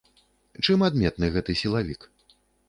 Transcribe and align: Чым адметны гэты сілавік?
Чым 0.67 0.85
адметны 0.87 1.29
гэты 1.35 1.57
сілавік? 1.61 2.09